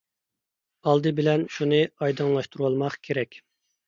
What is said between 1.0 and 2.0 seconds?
بىلەن شۇنى